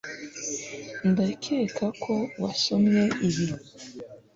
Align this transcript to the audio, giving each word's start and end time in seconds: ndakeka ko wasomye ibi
ndakeka 1.09 1.85
ko 2.03 2.15
wasomye 2.41 3.03
ibi 3.27 3.47